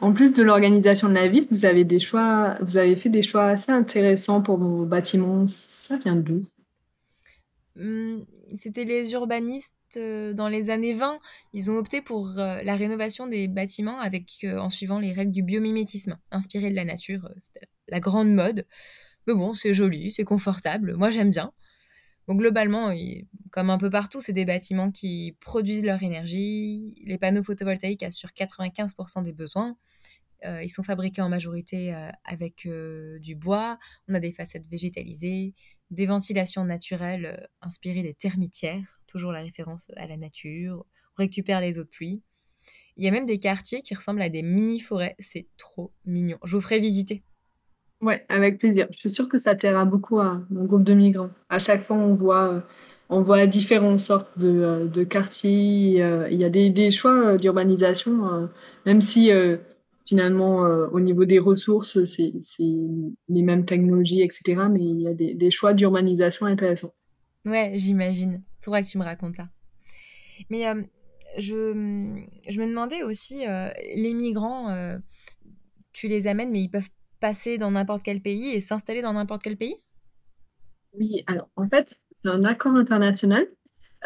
en 0.00 0.12
plus 0.14 0.32
de 0.32 0.42
l'organisation 0.42 1.10
de 1.10 1.14
la 1.14 1.28
ville, 1.28 1.46
vous 1.50 1.66
avez 1.66 1.84
des 1.84 1.98
choix 1.98 2.56
vous 2.62 2.78
avez 2.78 2.96
fait 2.96 3.10
des 3.10 3.20
choix 3.20 3.44
assez 3.44 3.70
intéressants 3.70 4.40
pour 4.40 4.56
vos 4.56 4.86
bâtiments. 4.86 5.46
Ça 5.46 5.98
vient 5.98 6.16
d'où? 6.16 6.44
Mmh, 7.76 8.20
c'était 8.54 8.84
les 8.84 9.12
urbanistes, 9.12 9.74
heu, 9.98 10.32
dans 10.32 10.48
les 10.48 10.70
années 10.70 10.94
20. 10.94 11.18
Ils 11.52 11.70
ont 11.70 11.76
opté 11.76 12.00
pour, 12.00 12.28
heu, 12.28 12.62
la 12.62 12.74
rénovation 12.74 13.26
des 13.26 13.48
bâtiments 13.48 14.00
avec, 14.00 14.30
heu, 14.44 14.58
en 14.58 14.70
suivant 14.70 14.98
les 14.98 15.12
règles 15.12 15.32
du 15.32 15.42
biomimétisme, 15.42 16.16
inspiré 16.30 16.70
de 16.70 16.74
la 16.76 16.84
nature, 16.86 17.28
c'était 17.42 17.66
la 17.88 18.00
grande 18.00 18.32
mode. 18.32 18.64
Mais 19.26 19.34
bon, 19.34 19.52
c'est 19.52 19.74
joli, 19.74 20.10
c'est 20.10 20.24
confortable, 20.24 20.94
moi 20.96 21.10
j'aime 21.10 21.30
bien. 21.30 21.52
Globalement, 22.28 22.92
comme 23.52 23.70
un 23.70 23.78
peu 23.78 23.88
partout, 23.88 24.20
c'est 24.20 24.32
des 24.32 24.44
bâtiments 24.44 24.90
qui 24.90 25.36
produisent 25.40 25.84
leur 25.84 26.02
énergie. 26.02 27.00
Les 27.06 27.18
panneaux 27.18 27.42
photovoltaïques 27.44 28.02
assurent 28.02 28.32
95 28.32 28.94
des 29.22 29.32
besoins. 29.32 29.76
Heu, 30.44 30.62
ils 30.64 30.68
sont 30.70 30.82
fabriqués 30.84 31.22
en 31.22 31.28
majorité, 31.30 31.94
heu, 31.94 32.10
avec, 32.24 32.66
heu, 32.66 33.18
du 33.20 33.36
bois. 33.36 33.78
On 34.08 34.14
a 34.14 34.20
des 34.20 34.32
façades 34.32 34.66
végétalisées, 34.68 35.54
des 35.90 36.06
ventilations 36.06 36.64
naturelles, 36.64 37.48
inspirées 37.62 38.02
des 38.02 38.14
termitières, 38.14 39.00
toujours 39.06 39.32
la 39.32 39.42
référence 39.42 39.90
à 39.96 40.06
la 40.08 40.16
nature. 40.16 40.86
On 41.18 41.22
récupère 41.22 41.60
les 41.60 41.78
eaux 41.78 41.84
de 41.84 41.88
pluie. 41.90 42.22
Il 42.96 43.04
y 43.04 43.08
a 43.08 43.12
même 43.12 43.26
des 43.26 43.38
quartiers 43.40 43.82
qui 43.82 43.94
ressemblent 43.94 44.22
à 44.22 44.28
des 44.30 44.42
mini 44.42 44.80
forêts, 44.80 45.16
c'est 45.20 45.48
trop 45.58 45.92
mignon. 46.06 46.38
Je 46.44 46.56
vous 46.56 46.62
ferai 46.62 46.80
visiter. 46.80 47.24
Ouais, 48.02 48.24
avec 48.28 48.58
plaisir. 48.58 48.86
Je 48.92 48.98
suis 48.98 49.10
sûre 49.14 49.28
que 49.28 49.38
ça 49.38 49.54
plaira 49.54 49.84
beaucoup 49.84 50.20
à 50.20 50.42
mon 50.50 50.64
groupe 50.64 50.84
de 50.84 50.92
migrants. 50.94 51.30
À 51.48 51.58
chaque 51.58 51.82
fois, 51.82 51.96
on 51.96 52.14
voit, 52.14 52.52
heu, 52.52 52.62
on 53.08 53.20
voit 53.22 53.46
différentes 53.46 54.00
sortes 54.00 54.38
de, 54.38 54.48
heu, 54.48 54.88
de 54.88 55.02
quartiers, 55.04 56.02
heu, 56.02 56.26
il 56.30 56.38
y 56.38 56.44
a 56.44 56.50
des 56.50 56.90
choix, 56.90 57.38
d'urbanisation, 57.38 58.48
même 58.84 59.00
si, 59.00 59.30
finalement, 60.06 60.58
au 60.92 61.00
niveau 61.00 61.24
des 61.24 61.38
ressources, 61.38 62.04
c'est 62.04 62.32
les 63.28 63.42
mêmes 63.42 63.64
technologies 63.64 64.20
et 64.20 64.30
cetera, 64.30 64.68
mais 64.68 64.80
il 64.82 65.00
y 65.00 65.08
a 65.08 65.14
des 65.14 65.50
choix 65.50 65.72
d'urbanisation 65.72 66.46
intéressants. 66.46 66.92
Ouais, 67.46 67.72
j'imagine. 67.76 68.42
Faudra 68.60 68.82
que 68.82 68.88
tu 68.88 68.98
me 68.98 69.04
racontes 69.04 69.36
ça. 69.36 69.48
Mais, 70.50 70.64
je, 71.38 71.72
je 72.48 72.60
me 72.60 72.66
demandais 72.66 73.02
aussi, 73.02 73.44
les 73.94 74.12
migrants, 74.14 74.98
tu 75.92 76.08
les 76.08 76.26
amènes, 76.26 76.50
mais 76.50 76.60
ils 76.62 76.68
peuvent 76.68 76.90
passer 77.20 77.58
dans 77.58 77.70
n'importe 77.70 78.02
quel 78.02 78.20
pays 78.20 78.50
et 78.50 78.60
s'installer 78.60 79.02
dans 79.02 79.12
n'importe 79.14 79.42
quel 79.42 79.56
pays? 79.56 79.76
Oui, 80.98 81.24
alors 81.26 81.48
en 81.56 81.68
fait, 81.68 81.94
c'est 82.24 82.30
un 82.30 82.44
accord 82.44 82.74
international, 82.74 83.46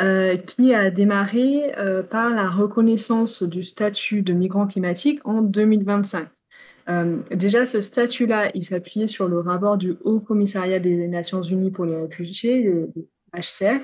heu, 0.01 0.39
qui 0.47 0.75
a 0.75 0.91
démarré, 0.91 1.73
heu, 1.79 2.05
par 2.09 2.31
la 2.31 2.51
reconnaissance 2.51 3.43
du 3.43 3.63
statut 3.63 4.23
de 4.23 4.33
migrant 4.33 4.67
climatique 4.67 5.21
en 5.25 5.43
2025. 5.43 6.29
Hem, 6.89 7.25
déjà 7.33 7.67
ce 7.67 7.83
statut-là, 7.83 8.51
il 8.55 8.65
s'appuyait 8.65 9.07
sur 9.07 9.29
le 9.29 9.41
rapport 9.41 9.79
du 9.79 9.95
Haut 10.05 10.21
Commissariat 10.21 10.81
des 10.81 11.09
Nations 11.09 11.43
Unies 11.43 11.71
pour 11.71 11.85
les 11.87 11.97
réfugiés, 11.97 12.63
le 12.63 12.91
HCR, 13.35 13.81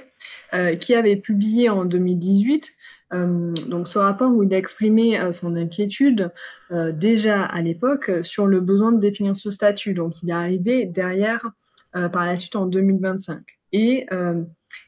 qui 0.80 0.94
avait 0.94 1.16
publié 1.16 1.68
en 1.68 1.84
2018, 1.84 2.72
hem, 2.72 2.74
donc 3.12 3.88
ce 3.88 3.98
rapport 3.98 4.32
où 4.32 4.42
il 4.42 4.52
exprimait, 4.52 5.20
heu, 5.20 5.32
son 5.32 5.54
inquiétude, 5.56 6.32
heu, 6.72 6.92
déjà 6.92 7.44
à 7.44 7.62
l'époque, 7.62 8.10
sur 8.22 8.46
le 8.46 8.60
besoin 8.60 8.92
de 8.92 8.98
définir 9.00 9.36
ce 9.36 9.50
statut. 9.50 9.94
Donc 9.94 10.22
il 10.22 10.30
est 10.30 10.34
arrivé 10.34 10.86
derrière, 10.86 11.50
par 11.92 12.26
la 12.26 12.36
suite 12.36 12.56
en 12.56 12.66
2025 12.66 13.42
et 13.72 14.06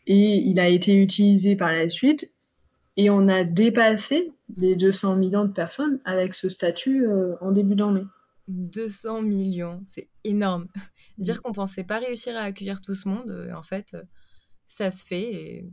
il 0.06 0.60
a 0.60 0.68
été 0.68 0.94
utilisé 0.94 1.56
par 1.56 1.72
la 1.72 1.88
suite 1.88 2.34
et 2.98 3.08
on 3.08 3.28
a 3.28 3.44
dépassé 3.44 4.32
les 4.58 4.76
200 4.76 5.16
000 5.16 5.30
000 5.30 5.44
de 5.46 5.52
personnes 5.52 6.00
avec 6.04 6.34
ce 6.34 6.50
statut, 6.50 7.06
en 7.40 7.50
début 7.52 7.76
d'année. 7.76 8.04
200 8.48 9.22
000 9.22 9.52
000, 9.52 9.80
c'est 9.84 10.08
énorme. 10.24 10.66
Dire 11.16 11.40
qu'on 11.40 11.52
pensait 11.52 11.84
pas 11.84 11.98
réussir 11.98 12.36
à 12.36 12.40
accueillir 12.40 12.80
tout 12.80 12.94
ce 12.94 13.08
monde, 13.08 13.50
en 13.54 13.62
fait, 13.62 13.96
ça 14.66 14.90
se 14.90 15.06
fait 15.06 15.32
et 15.32 15.70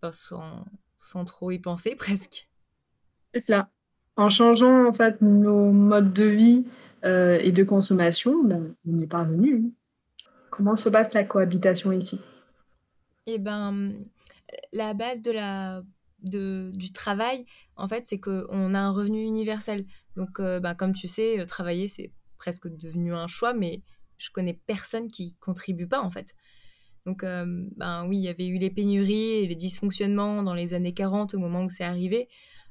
bah, 0.00 0.12
sans 0.12 0.64
sans 0.98 1.24
trop 1.24 1.50
y 1.50 1.58
penser 1.58 1.94
presque. 1.96 2.48
C'est 3.34 3.44
cela. 3.46 3.70
En 4.16 4.28
changeant 4.28 4.86
en 4.86 4.92
fait 4.92 5.22
nos 5.22 5.70
modes 5.72 6.12
de 6.12 6.24
vie, 6.24 6.66
heu 7.04 7.38
et 7.40 7.52
de 7.52 7.62
consommation, 7.62 8.42
ben, 8.44 8.74
on 8.86 8.98
y 8.98 9.04
est 9.04 9.06
parvenu, 9.06 9.64
hein. 9.64 9.70
Comment 10.50 10.76
se 10.76 10.88
passe 10.88 11.12
la 11.14 11.24
cohabitation 11.24 11.92
ici? 11.92 12.20
Et 13.26 13.38
ben, 13.38 13.94
la 14.72 14.94
base 14.94 15.22
de 15.22 15.30
la 15.30 15.82
de 16.22 16.72
du 16.74 16.92
travail, 16.92 17.46
en 17.76 17.86
fait, 17.88 18.06
c'est 18.06 18.18
qu'on 18.18 18.74
a 18.74 18.78
un 18.80 18.90
revenu 18.90 19.22
universel. 19.22 19.86
Donc, 20.16 20.40
heu, 20.40 20.58
bah, 20.60 20.74
comme 20.74 20.94
tu 20.94 21.06
sais, 21.08 21.38
heu, 21.38 21.46
travailler, 21.46 21.86
c'est 21.88 22.12
presque 22.38 22.68
devenu 22.68 23.14
un 23.14 23.28
choix, 23.28 23.54
mais 23.54 23.82
je 24.18 24.30
connais 24.30 24.54
personne 24.54 25.08
qui 25.08 25.36
contribue 25.36 25.86
pas, 25.86 26.00
en 26.00 26.10
fait. 26.10 26.34
Donc, 27.06 27.22
hem, 27.24 27.70
ben, 27.76 28.06
oui, 28.06 28.18
il 28.18 28.22
y 28.22 28.28
avait 28.28 28.46
eu 28.46 28.58
les 28.58 28.70
pénuries 28.70 29.44
et 29.44 29.46
les 29.46 29.56
dysfonctionnements 29.56 30.42
dans 30.42 30.54
les 30.54 30.74
années 30.74 30.94
40 30.94 31.34
au 31.34 31.38
moment 31.38 31.64
où 31.64 31.70
c'est 31.70 31.84
arrivé. 31.84 32.28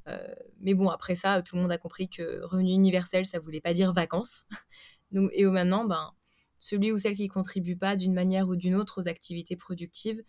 Heu, 0.07 0.17
mais 0.61 0.73
bon, 0.73 0.89
après 0.89 1.15
ça, 1.15 1.41
tout 1.41 1.55
le 1.55 1.61
monde 1.63 1.71
a 1.71 1.77
compris 1.77 2.09
que 2.09 2.41
revenu 2.43 2.71
universel, 2.71 3.25
ça 3.25 3.39
voulait 3.39 3.61
pas 3.61 3.73
dire 3.73 3.93
vacances. 3.93 4.45
Et 5.33 5.45
maintenant, 5.45 5.85
ben, 5.85 6.11
celui 6.59 6.91
ou 6.91 6.97
celle 6.97 7.15
qui 7.15 7.27
contribue 7.27 7.77
pas 7.77 7.95
d'une 7.95 8.13
manière 8.13 8.47
ou 8.49 8.55
d'une 8.55 8.75
autre 8.75 9.01
aux 9.01 9.07
activités 9.07 9.55
productives 9.55 10.21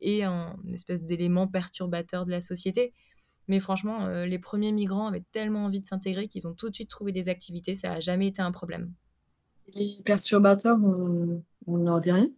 est 0.00 0.22
un 0.22 0.56
une 0.64 0.74
espèce 0.74 1.02
d'élément 1.04 1.46
perturbateur 1.48 2.26
de 2.26 2.30
la 2.30 2.40
société. 2.40 2.92
Mais 3.48 3.60
franchement, 3.60 4.06
heu, 4.08 4.24
les 4.26 4.38
premiers 4.38 4.72
migrants 4.72 5.06
avaient 5.08 5.24
tellement 5.32 5.66
envie 5.66 5.80
de 5.80 5.86
s'intégrer 5.86 6.28
qu'ils 6.28 6.48
ont 6.48 6.54
tout 6.54 6.70
de 6.70 6.74
suite 6.74 6.90
trouvé 6.90 7.12
des 7.12 7.28
activités, 7.28 7.74
ça 7.74 7.92
a 7.94 8.00
jamais 8.00 8.28
été 8.28 8.42
un 8.42 8.52
problème. 8.52 8.94
Les 9.74 10.00
perturbateurs, 10.06 10.78
on 10.82 11.76
leur 11.76 12.00
dit 12.00 12.12
rien? 12.12 12.30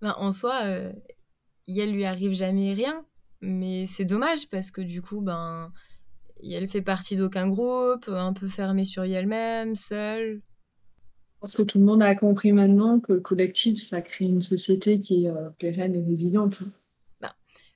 Ben, 0.00 0.14
en 0.16 0.32
soi, 0.32 0.64
heu, 0.66 0.92
Yel 1.66 1.92
lui 1.92 2.04
arrive 2.04 2.32
jamais 2.32 2.74
rien, 2.74 3.04
mais 3.40 3.86
c'est 3.86 4.04
dommage 4.04 4.48
parce 4.50 4.70
que 4.70 4.80
du 4.80 5.02
coup, 5.02 5.20
ben, 5.20 5.72
Yel 6.42 6.68
fait 6.68 6.82
partie 6.82 7.16
d'aucun 7.16 7.48
groupe, 7.48 8.08
un 8.08 8.32
peu 8.32 8.48
fermée 8.48 8.84
sur 8.84 9.04
elle-même, 9.04 9.76
seule. 9.76 10.42
Je 11.34 11.46
pense 11.46 11.54
que 11.54 11.62
tout 11.62 11.78
le 11.78 11.84
monde 11.84 12.02
a 12.02 12.14
compris 12.14 12.52
maintenant 12.52 13.00
que 13.00 13.14
le 13.14 13.20
collectif, 13.20 13.80
ça 13.82 14.02
crée 14.02 14.26
une 14.26 14.42
société 14.42 14.98
qui 14.98 15.24
est, 15.24 15.28
heu, 15.30 15.52
pérenne 15.58 15.94
et 15.94 16.02
résiliente. 16.04 16.60
Ben, 17.20 17.30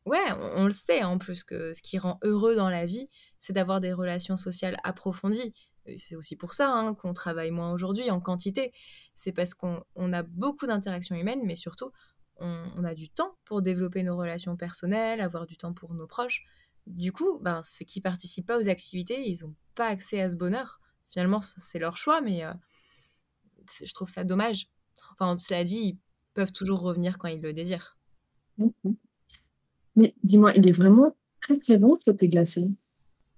ouais, 0.06 0.32
on 0.32 0.62
on 0.62 0.64
le 0.66 0.70
sait 0.70 1.02
en 1.02 1.18
plus 1.18 1.44
que 1.44 1.72
ce 1.74 1.82
qui 1.82 1.98
rend 1.98 2.18
heureux 2.22 2.54
dans 2.54 2.70
la 2.70 2.86
vie, 2.86 3.08
c'est 3.38 3.52
d'avoir 3.52 3.80
des 3.80 3.92
relations 3.92 4.36
sociales 4.36 4.76
approfondies. 4.84 5.52
C'est 5.98 6.16
aussi 6.16 6.36
pour 6.36 6.54
ça, 6.54 6.70
hein, 6.70 6.94
qu'on 6.94 7.12
travaille 7.12 7.50
moins 7.50 7.72
aujourd'hui 7.72 8.10
en 8.10 8.20
quantité. 8.20 8.72
C'est 9.14 9.32
parce 9.32 9.52
qu'on 9.54 9.82
on 9.94 10.12
a 10.14 10.22
beaucoup 10.22 10.66
d'interactions 10.66 11.16
humaines, 11.16 11.42
mais 11.44 11.56
surtout, 11.56 11.90
on 12.40 12.70
on 12.76 12.84
a 12.84 12.94
du 12.94 13.08
temps 13.08 13.36
pour 13.44 13.62
développer 13.62 14.02
nos 14.02 14.16
relations 14.16 14.56
personnelles, 14.56 15.20
avoir 15.20 15.46
du 15.46 15.56
temps 15.56 15.72
pour 15.72 15.94
nos 15.94 16.06
proches. 16.06 16.44
Du 16.86 17.12
coup, 17.12 17.38
ben, 17.40 17.62
ceux 17.62 17.84
qui 17.84 18.00
participent 18.00 18.46
pas 18.46 18.58
aux 18.58 18.68
activités, 18.68 19.28
ils 19.28 19.44
ont 19.44 19.54
pas 19.74 19.86
accès 19.86 20.20
à 20.20 20.28
ce 20.28 20.36
bonheur. 20.36 20.80
Finalement, 21.08 21.40
c'est 21.42 21.78
leur 21.78 21.96
choix, 21.96 22.20
mais 22.20 22.42
c'est 23.68 23.86
je 23.86 23.94
trouve 23.94 24.08
ça 24.08 24.24
dommage. 24.24 24.68
Enfin, 25.12 25.38
cela 25.38 25.64
dit, 25.64 25.80
ils 25.80 25.98
peuvent 26.34 26.52
toujours 26.52 26.80
revenir 26.80 27.18
quand 27.18 27.28
ils 27.28 27.40
le 27.40 27.52
désirent. 27.52 27.96
Mmh. 28.58 28.68
Mais 29.96 30.14
dis-moi, 30.24 30.52
il 30.54 30.68
est 30.68 30.72
vraiment 30.72 31.16
très, 31.40 31.58
très 31.58 31.78
bon 31.78 31.98
ce 32.04 32.10
thé 32.10 32.28
glacé? 32.28 32.68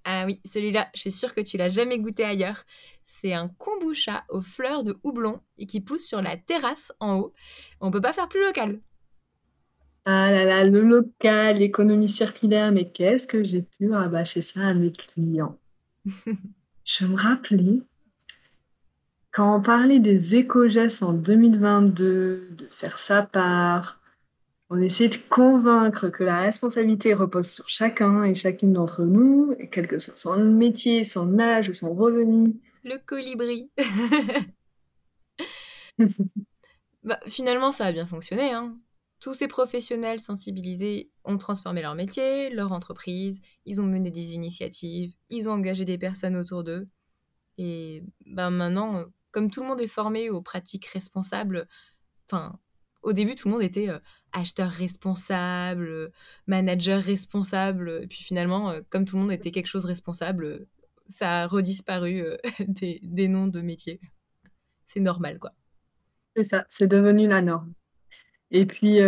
Ah 0.04 0.24
oui, 0.24 0.40
celui-là, 0.44 0.88
je 0.94 1.00
suis 1.00 1.10
sûre 1.10 1.34
que 1.34 1.40
tu 1.40 1.56
l'as 1.56 1.68
jamais 1.68 1.98
goûté 1.98 2.24
ailleurs. 2.24 2.62
C'est 3.04 3.32
un 3.32 3.48
kombucha 3.48 4.24
aux 4.28 4.40
fleurs 4.40 4.84
de 4.84 4.96
houblon 5.02 5.40
et 5.58 5.66
qui 5.66 5.80
pousse 5.80 6.06
sur 6.06 6.22
la 6.22 6.36
terrasse 6.36 6.92
en 7.00 7.18
haut. 7.18 7.32
On 7.80 7.90
peut 7.90 8.00
pas 8.00 8.12
faire 8.12 8.28
plus 8.28 8.40
local. 8.40 8.80
Ah 10.06 10.30
là 10.30 10.44
là, 10.44 10.64
le 10.64 10.82
local, 10.82 11.58
l'économie 11.58 12.08
circulaire, 12.08 12.72
mais 12.72 12.84
qu'est-ce 12.84 13.26
que 13.26 13.42
j'ai 13.42 13.62
pu 13.62 13.90
rabâcher 13.90 14.40
ça 14.40 14.60
à 14.60 14.74
mes 14.74 14.92
clients? 14.92 15.58
Je 16.84 17.04
me 17.04 17.16
rappelais 17.16 17.80
quand 19.36 19.54
on 19.54 19.60
parlait 19.60 19.98
des 19.98 20.34
éco-gestes 20.34 21.02
en 21.02 21.12
2022, 21.12 22.48
de 22.52 22.64
faire 22.70 22.98
sa 22.98 23.20
part, 23.20 24.00
on 24.70 24.80
essayait 24.80 25.10
de 25.10 25.18
convaincre 25.28 26.08
que 26.08 26.24
la 26.24 26.40
responsabilité 26.40 27.12
repose 27.12 27.50
sur 27.50 27.68
chacun 27.68 28.24
et 28.24 28.34
chacune 28.34 28.72
d'entre 28.72 29.02
nous, 29.02 29.54
et 29.58 29.68
quel 29.68 29.88
que 29.88 29.98
soit 29.98 30.16
son 30.16 30.38
métier, 30.38 31.04
son 31.04 31.38
âge 31.38 31.68
ou 31.68 31.74
son 31.74 31.92
revenu. 31.92 32.54
Le 32.82 32.96
colibri. 33.04 33.70
Bah, 37.04 37.20
finalement, 37.28 37.70
ça 37.70 37.84
a 37.84 37.92
bien 37.92 38.04
fonctionné, 38.04 38.50
hein. 38.50 38.76
Tous 39.26 39.34
ces 39.34 39.48
professionnels 39.48 40.20
sensibilisés 40.20 41.10
ont 41.24 41.36
transformé 41.36 41.82
leur 41.82 41.96
métier, 41.96 42.48
leur 42.48 42.70
entreprise, 42.70 43.40
ils 43.64 43.80
ont 43.80 43.84
mené 43.84 44.12
des 44.12 44.34
initiatives, 44.34 45.14
ils 45.30 45.48
ont 45.48 45.50
engagé 45.50 45.84
des 45.84 45.98
personnes 45.98 46.36
autour 46.36 46.62
d'eux 46.62 46.86
et 47.58 48.04
ben, 48.24 48.50
maintenant, 48.50 49.04
comme 49.32 49.50
tout 49.50 49.62
le 49.62 49.66
monde 49.66 49.80
est 49.80 49.88
formé 49.88 50.30
aux 50.30 50.42
pratiques 50.42 50.86
responsables, 50.86 51.66
enfin, 52.30 52.56
Au 53.02 53.12
début, 53.12 53.34
tout 53.34 53.48
le 53.48 53.54
monde 53.54 53.64
était 53.64 53.88
acheteur 54.30 54.70
responsable, 54.70 56.12
manager 56.46 57.02
responsable. 57.02 58.02
Et 58.04 58.06
puis 58.06 58.22
finalement, 58.22 58.76
comme 58.90 59.06
tout 59.06 59.16
le 59.16 59.22
monde 59.22 59.32
était 59.32 59.50
quelque 59.50 59.66
chose 59.66 59.86
responsable, 59.86 60.68
ça 61.08 61.42
a 61.42 61.46
redisparu 61.48 62.22
des, 62.68 63.00
des 63.02 63.26
noms 63.26 63.48
de 63.48 63.60
métiers. 63.60 64.00
C'est 64.84 65.00
normal, 65.00 65.40
quoi. 65.40 65.50
C'est 66.36 66.44
ça, 66.44 66.64
c'est 66.68 66.86
devenu 66.86 67.26
la 67.26 67.42
norme. 67.42 67.74
Et 68.50 68.66
puis, 68.66 68.98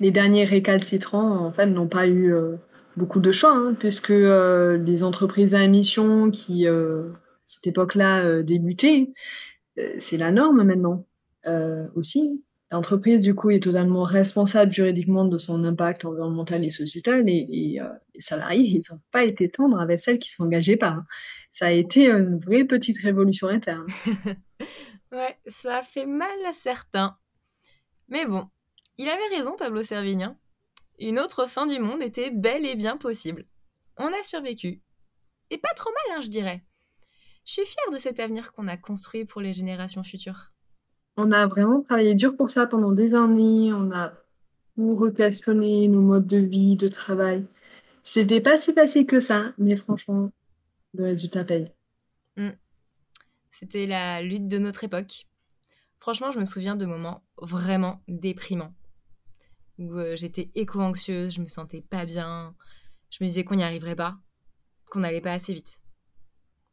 les 0.00 0.10
derniers 0.10 0.44
récalcitrants, 0.44 1.46
en 1.46 1.52
fait, 1.52 1.66
n'ont 1.66 1.88
pas 1.88 2.08
eu 2.08 2.34
beaucoup 2.96 3.20
de 3.20 3.30
choix, 3.30 3.52
hein, 3.52 3.74
puisque 3.78 4.10
les 4.10 5.02
entreprises 5.02 5.54
à 5.54 5.62
émission 5.62 6.30
qui, 6.30 6.66
à 6.66 7.04
cette 7.46 7.66
époque-là, 7.66 8.42
débutaient, 8.42 9.12
c'est 9.98 10.16
la 10.16 10.30
norme 10.30 10.62
maintenant 10.62 11.06
aussi. 11.94 12.42
L'entreprise, 12.70 13.22
du 13.22 13.34
coup, 13.34 13.48
est 13.50 13.62
totalement 13.62 14.02
responsable 14.02 14.70
juridiquement 14.70 15.24
de 15.24 15.38
son 15.38 15.64
impact 15.64 16.04
environnemental 16.04 16.62
et 16.66 16.70
sociétal, 16.70 17.26
et, 17.26 17.80
les 18.14 18.20
salariés, 18.20 18.64
ils 18.64 18.92
n'ont 18.92 19.00
pas 19.10 19.24
été 19.24 19.48
tendres 19.48 19.80
avec 19.80 20.00
celles 20.00 20.18
qui 20.18 20.30
s'engageaient 20.30 20.76
pas. 20.76 20.88
Hein. 20.88 21.06
Ça 21.50 21.66
a 21.66 21.70
été 21.70 22.10
une 22.10 22.38
vraie 22.38 22.64
petite 22.64 22.98
révolution 22.98 23.48
interne. 23.48 23.86
ouais, 25.12 25.36
ça 25.46 25.78
a 25.78 25.82
fait 25.82 26.04
mal 26.04 26.28
à 26.46 26.52
certains. 26.52 27.16
Mais 28.08 28.26
bon, 28.26 28.48
il 28.96 29.08
avait 29.08 29.36
raison, 29.36 29.56
Pablo 29.56 29.82
Servigne. 29.82 30.34
Une 30.98 31.18
autre 31.18 31.46
fin 31.46 31.66
du 31.66 31.78
monde 31.78 32.02
était 32.02 32.30
bel 32.30 32.66
et 32.66 32.74
bien 32.74 32.96
possible. 32.96 33.46
On 33.96 34.06
a 34.06 34.22
survécu. 34.22 34.82
Et 35.50 35.58
pas 35.58 35.72
trop 35.74 35.90
mal, 35.90 36.18
hein, 36.18 36.22
je 36.22 36.28
dirais. 36.28 36.64
Je 37.44 37.52
suis 37.52 37.66
fière 37.66 37.92
de 37.92 37.98
cet 37.98 38.20
avenir 38.20 38.52
qu'on 38.52 38.68
a 38.68 38.76
construit 38.76 39.24
pour 39.24 39.40
les 39.40 39.54
générations 39.54 40.02
futures. 40.02 40.52
On 41.16 41.32
a 41.32 41.46
vraiment 41.46 41.82
travaillé 41.82 42.14
dur 42.14 42.36
pour 42.36 42.50
ça 42.50 42.66
pendant 42.66 42.92
des 42.92 43.14
années. 43.14 43.72
On 43.72 43.90
a 43.92 44.12
tout 44.76 45.52
nos 45.52 46.00
modes 46.00 46.26
de 46.26 46.36
vie, 46.36 46.76
de 46.76 46.88
travail. 46.88 47.44
C'était 48.04 48.40
pas 48.40 48.56
si 48.56 48.72
facile 48.72 49.06
que 49.06 49.20
ça, 49.20 49.52
mais 49.58 49.76
franchement, 49.76 50.30
le 50.94 51.04
résultat 51.04 51.44
paye. 51.44 51.72
Mm. 52.36 52.50
C'était 53.52 53.86
la 53.86 54.22
lutte 54.22 54.46
de 54.46 54.58
notre 54.58 54.84
époque. 54.84 55.26
Franchement, 56.00 56.32
je 56.32 56.38
me 56.38 56.44
souviens 56.44 56.76
de 56.76 56.86
moments 56.86 57.24
vraiment 57.38 58.02
déprimants 58.08 58.74
où 59.78 59.96
euh, 59.96 60.16
j'étais 60.16 60.50
éco-anxieuse, 60.54 61.34
je 61.34 61.40
me 61.40 61.46
sentais 61.46 61.82
pas 61.82 62.04
bien, 62.04 62.54
je 63.10 63.22
me 63.22 63.28
disais 63.28 63.44
qu'on 63.44 63.54
n'y 63.54 63.62
arriverait 63.62 63.96
pas, 63.96 64.18
qu'on 64.90 65.00
n'allait 65.00 65.20
pas 65.20 65.32
assez 65.32 65.54
vite. 65.54 65.80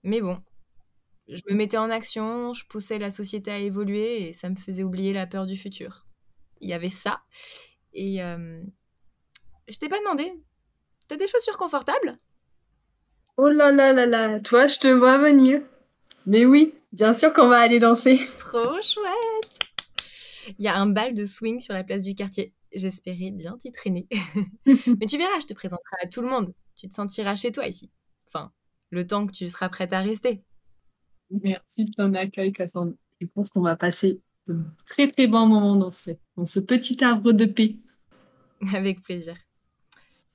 Mais 0.03 0.21
bon, 0.21 0.41
je 1.27 1.41
me 1.49 1.55
mettais 1.55 1.77
en 1.77 1.89
action, 1.89 2.53
je 2.53 2.65
poussais 2.65 2.99
la 2.99 3.11
société 3.11 3.51
à 3.51 3.57
évoluer 3.57 4.27
et 4.27 4.33
ça 4.33 4.49
me 4.49 4.55
faisait 4.55 4.83
oublier 4.83 5.13
la 5.13 5.27
peur 5.27 5.45
du 5.45 5.55
futur. 5.55 6.05
Il 6.61 6.69
y 6.69 6.73
avait 6.73 6.89
ça. 6.89 7.21
Et 7.93 8.23
euh, 8.23 8.61
je 9.67 9.77
t'ai 9.77 9.89
pas 9.89 9.99
demandé, 9.99 10.33
t'as 11.07 11.15
des 11.15 11.27
chaussures 11.27 11.57
confortables? 11.57 12.17
Oh 13.37 13.49
là 13.49 13.71
là 13.71 13.93
là 13.93 14.05
là, 14.05 14.39
toi 14.39 14.67
je 14.67 14.79
te 14.79 14.87
vois 14.87 15.17
venir. 15.17 15.61
Mais 16.27 16.45
oui, 16.45 16.73
bien 16.91 17.13
sûr 17.13 17.33
qu'on 17.33 17.47
va 17.47 17.59
aller 17.59 17.79
danser. 17.79 18.19
Trop 18.37 18.81
chouette 18.81 19.59
Il 20.57 20.65
y 20.65 20.67
a 20.67 20.75
un 20.75 20.87
bal 20.87 21.13
de 21.13 21.25
swing 21.25 21.59
sur 21.59 21.73
la 21.73 21.83
place 21.83 22.01
du 22.01 22.15
quartier. 22.15 22.53
J'espérais 22.73 23.31
bien 23.31 23.57
t'y 23.57 23.71
traîner. 23.71 24.07
Mais 24.65 25.05
tu 25.07 25.17
verras, 25.17 25.39
je 25.39 25.45
te 25.45 25.53
présenterai 25.53 25.97
à 26.01 26.07
tout 26.07 26.21
le 26.21 26.27
monde. 26.27 26.53
Tu 26.75 26.89
te 26.89 26.93
sentiras 26.93 27.35
chez 27.35 27.51
toi 27.51 27.67
ici. 27.67 27.91
Enfin, 28.27 28.51
le 28.89 29.05
temps 29.05 29.27
que 29.27 29.33
tu 29.33 29.47
seras 29.47 29.69
prête 29.69 29.93
à 29.93 30.01
rester. 30.01 30.43
Merci 31.29 31.85
de 31.85 31.91
ton 31.91 32.13
accueil, 32.15 32.51
Cassandre. 32.51 32.93
Je 33.21 33.27
pense 33.27 33.49
qu'on 33.49 33.61
va 33.61 33.75
passer 33.75 34.19
de 34.47 34.59
très 34.85 35.11
très 35.11 35.27
bons 35.27 35.45
moments 35.45 35.75
dans 35.75 35.91
ce, 35.91 36.11
dans 36.37 36.45
ce 36.45 36.59
petit 36.59 37.03
arbre 37.03 37.33
de 37.33 37.45
paix. 37.45 37.77
Avec 38.73 39.01
plaisir. 39.03 39.35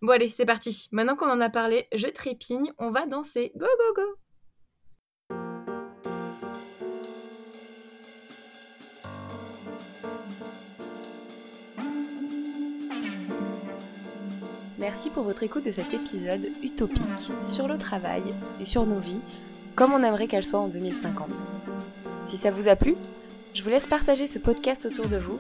Bon 0.02 0.12
allez, 0.12 0.28
c'est 0.28 0.47
parti. 0.47 0.88
Maintenant 0.92 1.16
qu'on 1.16 1.30
en 1.30 1.40
a 1.40 1.50
parlé, 1.50 1.87
je 1.94 2.06
trépigne, 2.06 2.73
on 2.78 2.90
va 2.90 3.06
danser. 3.06 3.52
Go 3.56 3.66
go 3.66 4.02
go 4.02 4.29
Merci 14.80 15.10
pour 15.10 15.25
votre 15.25 15.43
écoute 15.43 15.66
de 15.66 15.73
cet 15.73 15.93
épisode 15.93 16.49
utopique 16.62 17.30
sur 17.45 17.69
le 17.69 17.76
travail 17.76 18.23
et 18.62 18.64
sur 18.64 18.86
nos 18.86 18.99
vies, 18.99 19.21
comme 19.76 19.93
on 19.93 20.02
aimerait 20.02 20.26
qu'elles 20.26 20.45
soient 20.45 20.60
en 20.60 20.69
2050. 20.69 21.43
Si 22.25 22.38
ça 22.38 22.50
vous 22.50 22.66
a 22.66 22.76
plu, 22.76 22.97
je 23.52 23.62
vous 23.62 23.69
laisse 23.69 23.86
partager 23.86 24.26
ce 24.26 24.38
podcast 24.38 24.86
autour 24.86 25.08
de 25.08 25.19
vous 25.19 25.38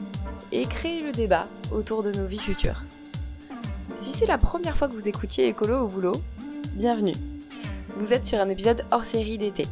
et 0.52 0.60
créer 0.66 1.00
le 1.00 1.12
débat 1.12 1.48
autour 1.72 2.02
de 2.02 2.12
nos 2.12 2.26
vies 2.26 2.38
futures. 2.38 2.82
Si 3.98 4.10
c'est 4.10 4.26
la 4.26 4.36
première 4.36 4.76
fois 4.76 4.88
que 4.88 4.92
vous 4.92 5.08
écoutiez 5.08 5.48
Écolo 5.48 5.86
au 5.86 5.88
boulot, 5.88 6.20
bienvenue. 6.74 7.14
Vous 7.96 8.12
êtes 8.12 8.26
sur 8.26 8.40
un 8.40 8.50
épisode 8.50 8.84
hors 8.90 9.06
série 9.06 9.38
d'été. 9.38 9.62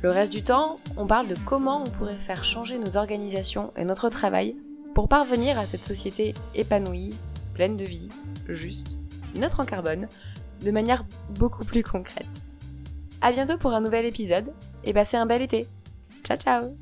Le 0.00 0.08
reste 0.08 0.32
du 0.32 0.42
temps, 0.42 0.78
on 0.96 1.06
parle 1.06 1.28
de 1.28 1.36
comment 1.44 1.84
on 1.86 1.90
pourrait 1.90 2.14
faire 2.14 2.44
changer 2.44 2.78
nos 2.78 2.96
organisations 2.96 3.74
et 3.76 3.84
notre 3.84 4.08
travail 4.08 4.56
pour 4.94 5.08
parvenir 5.10 5.58
à 5.58 5.66
cette 5.66 5.84
société 5.84 6.32
épanouie, 6.54 7.10
pleine 7.52 7.76
de 7.76 7.84
vie, 7.84 8.08
juste 8.48 9.01
neutre 9.36 9.60
en 9.60 9.64
carbone 9.64 10.08
de 10.64 10.70
manière 10.70 11.04
beaucoup 11.30 11.64
plus 11.64 11.82
concrète. 11.82 12.26
A 13.20 13.32
bientôt 13.32 13.56
pour 13.56 13.72
un 13.72 13.80
nouvel 13.80 14.04
épisode 14.06 14.52
et 14.84 14.92
passez 14.92 15.16
un 15.16 15.26
bel 15.26 15.42
été. 15.42 15.66
Ciao 16.24 16.36
ciao 16.36 16.81